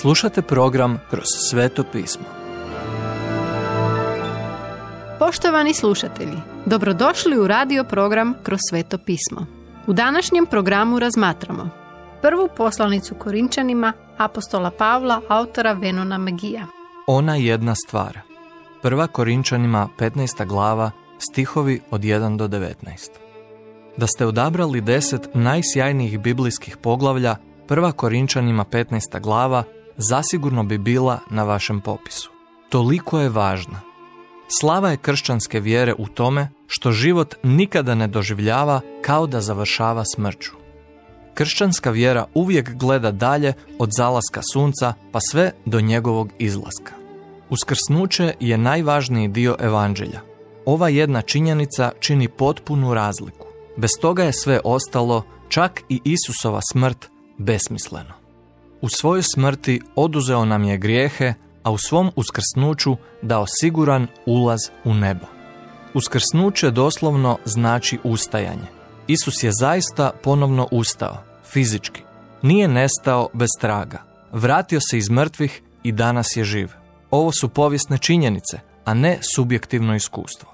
Slušate 0.00 0.42
program 0.42 1.00
Kroz 1.10 1.24
sveto 1.50 1.84
pismo. 1.92 2.24
Poštovani 5.18 5.74
slušatelji, 5.74 6.36
dobrodošli 6.66 7.38
u 7.38 7.46
radio 7.46 7.84
program 7.84 8.34
Kroz 8.42 8.58
sveto 8.70 8.98
pismo. 8.98 9.46
U 9.86 9.92
današnjem 9.92 10.46
programu 10.46 10.98
razmatramo 10.98 11.70
prvu 12.22 12.48
poslanicu 12.56 13.14
Korinčanima 13.14 13.92
apostola 14.18 14.70
Pavla, 14.70 15.20
autora 15.28 15.72
Venona 15.72 16.18
Megija. 16.18 16.66
Ona 17.06 17.36
jedna 17.36 17.74
stvar. 17.74 18.18
Prva 18.82 19.06
Korinčanima 19.06 19.88
15. 19.98 20.46
glava, 20.46 20.90
stihovi 21.18 21.80
od 21.90 22.00
1 22.00 22.36
do 22.36 22.48
19. 22.48 22.74
Da 23.96 24.06
ste 24.06 24.26
odabrali 24.26 24.80
deset 24.80 25.28
najsjajnijih 25.34 26.20
biblijskih 26.20 26.76
poglavlja, 26.76 27.36
prva 27.66 27.92
Korinčanima 27.92 28.64
15. 28.64 29.20
glava 29.20 29.64
zasigurno 29.96 30.64
bi 30.64 30.78
bila 30.78 31.18
na 31.30 31.44
vašem 31.44 31.80
popisu. 31.80 32.30
Toliko 32.68 33.20
je 33.20 33.28
važna. 33.28 33.80
Slava 34.48 34.90
je 34.90 34.96
kršćanske 34.96 35.60
vjere 35.60 35.94
u 35.98 36.06
tome 36.06 36.48
što 36.66 36.92
život 36.92 37.34
nikada 37.42 37.94
ne 37.94 38.08
doživljava 38.08 38.80
kao 39.02 39.26
da 39.26 39.40
završava 39.40 40.04
smrću. 40.14 40.50
Kršćanska 41.34 41.90
vjera 41.90 42.26
uvijek 42.34 42.74
gleda 42.74 43.10
dalje 43.10 43.52
od 43.78 43.90
zalaska 43.92 44.40
sunca 44.52 44.94
pa 45.12 45.18
sve 45.20 45.52
do 45.64 45.80
njegovog 45.80 46.32
izlaska. 46.38 46.92
Uskrsnuće 47.50 48.34
je 48.40 48.58
najvažniji 48.58 49.28
dio 49.28 49.56
evanđelja. 49.60 50.20
Ova 50.64 50.88
jedna 50.88 51.22
činjenica 51.22 51.92
čini 52.00 52.28
potpunu 52.28 52.94
razliku. 52.94 53.46
Bez 53.76 53.90
toga 54.00 54.24
je 54.24 54.32
sve 54.32 54.60
ostalo, 54.64 55.22
čak 55.48 55.82
i 55.88 56.00
Isusova 56.04 56.60
smrt, 56.72 57.06
besmisleno. 57.38 58.25
U 58.80 58.88
svojoj 58.88 59.22
smrti 59.34 59.80
oduzeo 59.94 60.44
nam 60.44 60.64
je 60.64 60.78
grijehe, 60.78 61.34
a 61.62 61.70
u 61.70 61.78
svom 61.78 62.10
uskrsnuću 62.16 62.96
dao 63.22 63.44
siguran 63.60 64.06
ulaz 64.26 64.60
u 64.84 64.94
nebo. 64.94 65.26
Uskrsnuće 65.94 66.70
doslovno 66.70 67.38
znači 67.44 67.98
ustajanje. 68.04 68.66
Isus 69.06 69.42
je 69.42 69.50
zaista 69.60 70.10
ponovno 70.22 70.68
ustao, 70.70 71.16
fizički. 71.52 72.02
Nije 72.42 72.68
nestao 72.68 73.28
bez 73.32 73.48
traga. 73.60 74.02
Vratio 74.32 74.80
se 74.90 74.98
iz 74.98 75.10
mrtvih 75.10 75.62
i 75.82 75.92
danas 75.92 76.36
je 76.36 76.44
živ. 76.44 76.68
Ovo 77.10 77.32
su 77.32 77.48
povijesne 77.48 77.98
činjenice, 77.98 78.60
a 78.84 78.94
ne 78.94 79.18
subjektivno 79.34 79.94
iskustvo. 79.94 80.48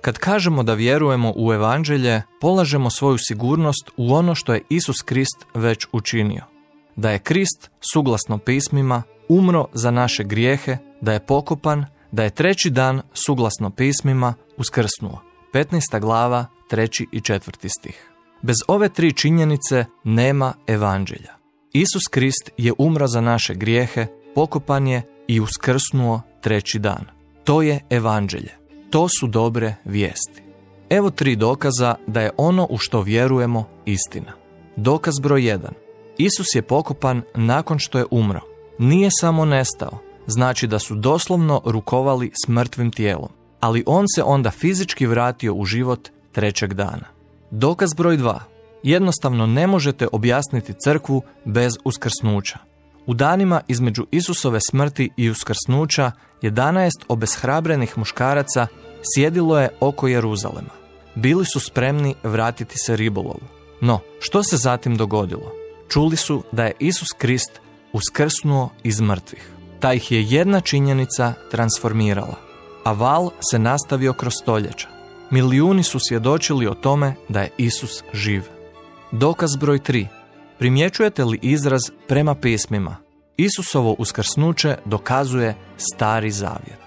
Kad 0.00 0.18
kažemo 0.18 0.62
da 0.62 0.74
vjerujemo 0.74 1.32
u 1.36 1.52
evanđelje, 1.52 2.22
polažemo 2.40 2.90
svoju 2.90 3.18
sigurnost 3.18 3.90
u 3.96 4.14
ono 4.14 4.34
što 4.34 4.54
je 4.54 4.62
Isus 4.68 5.02
Krist 5.02 5.46
već 5.54 5.86
učinio. 5.92 6.53
Da 6.96 7.10
je 7.10 7.18
Krist, 7.18 7.70
suglasno 7.92 8.38
pismima, 8.38 9.02
umro 9.28 9.68
za 9.72 9.90
naše 9.90 10.24
grijehe, 10.24 10.76
da 11.00 11.12
je 11.12 11.26
pokopan, 11.26 11.86
da 12.12 12.24
je 12.24 12.30
treći 12.30 12.70
dan, 12.70 13.02
suglasno 13.26 13.70
pismima, 13.70 14.34
uskrsnuo. 14.56 15.22
15. 15.52 16.00
glava, 16.00 16.46
3. 16.70 17.06
i 17.12 17.20
4. 17.20 17.68
stih. 17.78 18.10
Bez 18.42 18.56
ove 18.68 18.88
tri 18.88 19.12
činjenice 19.12 19.84
nema 20.04 20.54
evanđelja. 20.66 21.34
Isus 21.72 22.02
Krist 22.10 22.50
je 22.56 22.72
umro 22.78 23.06
za 23.06 23.20
naše 23.20 23.54
grijehe, 23.54 24.06
pokopan 24.34 24.86
je 24.86 25.02
i 25.28 25.40
uskrsnuo 25.40 26.22
treći 26.40 26.78
dan. 26.78 27.04
To 27.44 27.62
je 27.62 27.80
evanđelje. 27.90 28.54
To 28.90 29.08
su 29.20 29.26
dobre 29.26 29.74
vijesti. 29.84 30.42
Evo 30.90 31.10
tri 31.10 31.36
dokaza 31.36 31.94
da 32.06 32.20
je 32.20 32.30
ono 32.36 32.66
u 32.70 32.78
što 32.78 33.00
vjerujemo 33.00 33.68
istina. 33.84 34.32
Dokaz 34.76 35.14
broj 35.22 35.40
1. 35.40 35.83
Isus 36.18 36.54
je 36.54 36.62
pokopan 36.62 37.22
nakon 37.34 37.78
što 37.78 37.98
je 37.98 38.06
umro. 38.10 38.40
Nije 38.78 39.10
samo 39.20 39.44
nestao, 39.44 39.98
znači 40.26 40.66
da 40.66 40.78
su 40.78 40.94
doslovno 40.94 41.62
rukovali 41.64 42.32
s 42.44 42.48
mrtvim 42.48 42.90
tijelom, 42.90 43.28
ali 43.60 43.84
on 43.86 44.04
se 44.14 44.22
onda 44.22 44.50
fizički 44.50 45.06
vratio 45.06 45.54
u 45.54 45.64
život 45.64 46.08
trećeg 46.32 46.74
dana. 46.74 47.06
Dokaz 47.50 47.94
broj 47.94 48.16
2. 48.16 48.38
Jednostavno 48.82 49.46
ne 49.46 49.66
možete 49.66 50.08
objasniti 50.12 50.74
crkvu 50.84 51.22
bez 51.44 51.72
uskrsnuća. 51.84 52.58
U 53.06 53.14
danima 53.14 53.60
između 53.68 54.06
Isusove 54.10 54.58
smrti 54.70 55.10
i 55.16 55.30
uskrsnuća 55.30 56.10
11 56.42 56.90
obeshrabrenih 57.08 57.98
muškaraca 57.98 58.66
sjedilo 59.14 59.60
je 59.60 59.68
oko 59.80 60.08
Jeruzalema. 60.08 60.70
Bili 61.14 61.44
su 61.44 61.60
spremni 61.60 62.14
vratiti 62.22 62.78
se 62.78 62.96
ribolovu. 62.96 63.46
No, 63.80 64.00
što 64.20 64.42
se 64.42 64.56
zatim 64.56 64.96
dogodilo? 64.96 65.63
Čuli 65.88 66.16
su 66.16 66.42
da 66.52 66.64
je 66.64 66.72
Isus 66.78 67.08
Krist 67.18 67.60
uskrsnuo 67.92 68.70
iz 68.82 69.00
mrtvih. 69.00 69.50
Ta 69.80 69.92
ih 69.92 70.12
je 70.12 70.22
jedna 70.22 70.60
činjenica 70.60 71.32
transformirala, 71.50 72.36
a 72.84 72.92
val 72.92 73.30
se 73.50 73.58
nastavio 73.58 74.12
kroz 74.12 74.32
stoljeća. 74.42 74.88
Milijuni 75.30 75.82
su 75.82 75.98
svjedočili 76.08 76.66
o 76.66 76.74
tome 76.74 77.14
da 77.28 77.40
je 77.40 77.50
Isus 77.58 78.02
živ. 78.12 78.42
Dokaz 79.12 79.56
broj 79.56 79.78
3. 79.78 80.06
Primjećujete 80.58 81.24
li 81.24 81.38
izraz 81.42 81.80
prema 82.08 82.34
pismima? 82.34 82.96
Isusovo 83.36 83.96
uskrsnuće 83.98 84.76
dokazuje 84.84 85.54
stari 85.76 86.30
zavjet. 86.30 86.84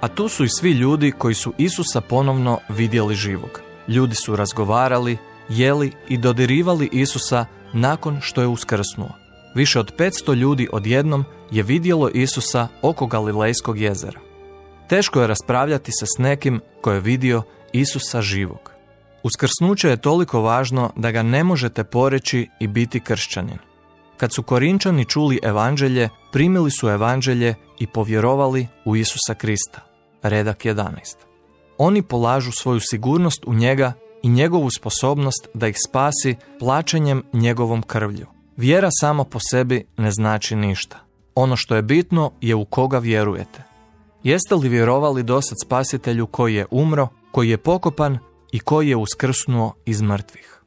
A 0.00 0.08
tu 0.08 0.28
su 0.28 0.44
i 0.44 0.48
svi 0.48 0.70
ljudi 0.70 1.12
koji 1.18 1.34
su 1.34 1.52
Isusa 1.58 2.00
ponovno 2.00 2.58
vidjeli 2.68 3.14
živog. 3.14 3.60
Ljudi 3.88 4.14
su 4.14 4.36
razgovarali, 4.36 5.18
jeli 5.48 5.92
i 6.08 6.18
dodirivali 6.18 6.88
Isusa 6.92 7.46
nakon 7.74 8.18
što 8.20 8.40
je 8.40 8.46
uskrsnuo. 8.46 9.10
Više 9.54 9.80
od 9.80 9.96
500 9.96 10.34
ljudi 10.34 10.68
odjednom 10.72 11.24
je 11.50 11.62
vidjelo 11.62 12.08
Isusa 12.08 12.68
oko 12.82 13.06
Galilejskog 13.06 13.78
jezera. 13.80 14.20
Teško 14.88 15.20
je 15.20 15.26
raspravljati 15.26 15.92
se 15.92 16.06
s 16.06 16.18
nekim 16.18 16.60
ko 16.80 16.92
je 16.92 17.00
vidio 17.00 17.42
Isusa 17.72 18.22
živog. 18.22 18.70
Uskrsnuće 19.22 19.88
je 19.88 19.96
toliko 19.96 20.40
važno 20.40 20.92
da 20.96 21.10
ga 21.10 21.22
ne 21.22 21.44
možete 21.44 21.84
poreći 21.84 22.48
i 22.60 22.66
biti 22.66 23.00
kršćanin. 23.00 23.58
Kad 24.16 24.32
su 24.32 24.42
Korinčani 24.42 25.04
čuli 25.04 25.40
evanđelje, 25.42 26.08
primili 26.32 26.70
su 26.70 26.88
evanđelje 26.88 27.54
i 27.78 27.86
povjerovali 27.86 28.66
u 28.84 28.96
Isusa 28.96 29.34
Krista. 29.34 29.80
Redak 30.22 30.64
11. 30.64 30.90
Oni 31.78 32.02
polažu 32.02 32.52
svoju 32.52 32.80
sigurnost 32.80 33.44
u 33.46 33.54
njega 33.54 33.92
i 34.24 34.28
njegovu 34.28 34.70
sposobnost 34.70 35.48
da 35.54 35.68
ih 35.68 35.76
spasi 35.88 36.36
plaćanjem 36.58 37.22
njegovom 37.32 37.82
krvlju. 37.82 38.26
Vjera 38.56 38.88
samo 39.00 39.24
po 39.24 39.38
sebi 39.50 39.86
ne 39.96 40.10
znači 40.10 40.56
ništa. 40.56 40.98
Ono 41.34 41.56
što 41.56 41.76
je 41.76 41.82
bitno 41.82 42.32
je 42.40 42.54
u 42.54 42.64
koga 42.64 42.98
vjerujete. 42.98 43.62
Jeste 44.22 44.54
li 44.54 44.68
vjerovali 44.68 45.22
dosad 45.22 45.56
spasitelju 45.64 46.26
koji 46.26 46.54
je 46.54 46.66
umro, 46.70 47.08
koji 47.32 47.50
je 47.50 47.58
pokopan 47.58 48.18
i 48.52 48.58
koji 48.58 48.88
je 48.88 48.96
uskrsnuo 48.96 49.72
iz 49.84 50.02
mrtvih? 50.02 50.60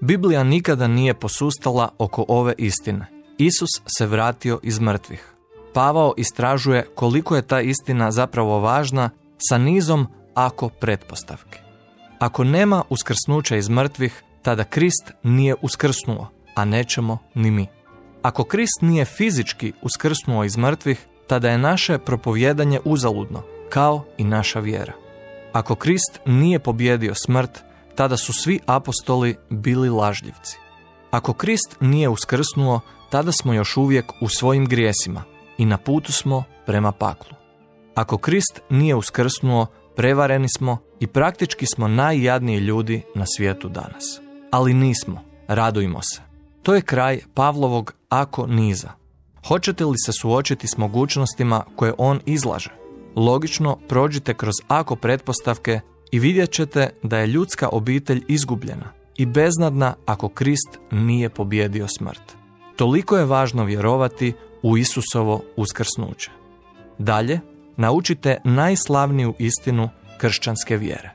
Biblija 0.00 0.44
nikada 0.44 0.88
nije 0.88 1.14
posustala 1.14 1.88
oko 1.98 2.24
ove 2.28 2.54
istine. 2.58 3.06
Isus 3.38 3.70
se 3.98 4.06
vratio 4.06 4.60
iz 4.62 4.80
mrtvih. 4.80 5.34
Pavao 5.74 6.14
istražuje 6.16 6.86
koliko 6.94 7.36
je 7.36 7.42
ta 7.42 7.60
istina 7.60 8.12
zapravo 8.12 8.60
važna 8.60 9.10
sa 9.38 9.58
nizom 9.58 10.06
ako 10.34 10.68
pretpostavke. 10.68 11.64
Ako 12.18 12.44
nema 12.44 12.82
uskrsnuća 12.88 13.56
iz 13.56 13.68
mrtvih, 13.68 14.22
tada 14.42 14.64
Krist 14.64 15.12
nije 15.22 15.54
uskrsnuo, 15.62 16.30
a 16.54 16.64
nećemo 16.64 17.18
ni 17.34 17.50
mi. 17.50 17.66
Ako 18.22 18.44
Krist 18.44 18.78
nije 18.80 19.04
fizički 19.04 19.72
uskrsnuo 19.82 20.44
iz 20.44 20.56
mrtvih, 20.56 21.06
tada 21.26 21.50
je 21.50 21.58
naše 21.58 21.98
propovjedanje 21.98 22.80
uzaludno, 22.84 23.42
kao 23.68 24.04
i 24.18 24.24
naša 24.24 24.60
vjera. 24.60 24.92
Ako 25.52 25.74
Krist 25.74 26.20
nije 26.26 26.58
pobjedio 26.58 27.14
smrt, 27.14 27.64
tada 27.94 28.16
su 28.16 28.32
svi 28.32 28.60
apostoli 28.66 29.36
bili 29.50 29.88
lažljivci. 29.88 30.58
Ako 31.10 31.32
Krist 31.32 31.76
nije 31.80 32.08
uskrsnuo, 32.08 32.80
tada 33.10 33.32
smo 33.32 33.52
još 33.52 33.76
uvijek 33.76 34.12
u 34.20 34.28
svojim 34.28 34.66
grijesima 34.66 35.22
i 35.58 35.64
na 35.64 35.78
putu 35.78 36.12
smo 36.12 36.44
prema 36.66 36.92
paklu. 36.92 37.36
Ako 37.94 38.18
Krist 38.18 38.60
nije 38.70 38.94
uskrsnuo, 38.94 39.66
prevareni 39.96 40.48
smo 40.56 40.78
i 41.00 41.06
praktički 41.06 41.66
smo 41.66 41.88
najjadniji 41.88 42.58
ljudi 42.58 43.02
na 43.14 43.24
svijetu 43.36 43.68
danas. 43.68 44.20
Ali 44.50 44.74
nismo, 44.74 45.20
radujmo 45.48 46.02
se. 46.02 46.20
To 46.62 46.74
je 46.74 46.82
kraj 46.82 47.20
Pavlovog 47.34 47.94
ako 48.08 48.46
niza. 48.46 48.92
Hoćete 49.48 49.84
li 49.84 49.98
se 49.98 50.12
suočiti 50.12 50.66
s 50.66 50.76
mogućnostima 50.76 51.64
koje 51.76 51.92
on 51.98 52.20
izlaže? 52.26 52.70
Logično 53.16 53.78
prođite 53.88 54.34
kroz 54.34 54.54
ako 54.68 54.96
pretpostavke 54.96 55.80
i 56.12 56.18
vidjet 56.18 56.50
ćete 56.50 56.90
da 57.02 57.18
je 57.18 57.26
ljudska 57.26 57.68
obitelj 57.68 58.24
izgubljena 58.28 58.92
i 59.16 59.26
beznadna 59.26 59.94
ako 60.06 60.28
Krist 60.28 60.78
nije 60.90 61.28
pobjedio 61.28 61.86
smrt. 61.88 62.36
Toliko 62.76 63.16
je 63.16 63.24
važno 63.24 63.64
vjerovati 63.64 64.32
u 64.62 64.78
Isusovo 64.78 65.42
uskrsnuće. 65.56 66.30
Dalje, 66.98 67.40
naučite 67.76 68.40
najslavniju 68.44 69.34
istinu 69.38 69.88
kršćanske 70.18 70.76
vjere. 70.76 71.10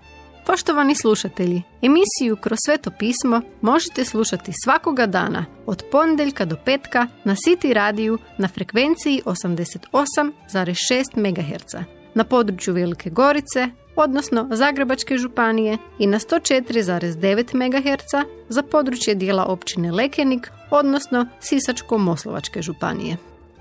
Poštovani 0.45 0.95
slušatelji, 0.95 1.61
emisiju 1.81 2.35
Kroz 2.35 2.59
sveto 2.65 2.91
pismo 2.99 3.41
možete 3.61 4.05
slušati 4.05 4.51
svakoga 4.63 5.05
dana 5.05 5.45
od 5.65 5.83
ponedjeljka 5.91 6.45
do 6.45 6.55
petka 6.65 7.07
na 7.23 7.35
City 7.35 7.73
radiju 7.73 8.17
na 8.37 8.47
frekvenciji 8.47 9.21
88,6 9.25 11.03
MHz 11.15 11.83
na 12.13 12.23
području 12.23 12.73
Velike 12.73 13.09
Gorice, 13.09 13.69
odnosno 13.95 14.47
Zagrebačke 14.51 15.17
županije 15.17 15.77
i 15.99 16.07
na 16.07 16.19
104,9 16.19 17.55
MHz 17.55 18.27
za 18.49 18.63
područje 18.63 19.15
dijela 19.15 19.45
općine 19.45 19.91
Lekenik, 19.91 20.51
odnosno 20.69 21.25
Sisačko-Moslovačke 21.41 22.61
županije. 22.61 23.28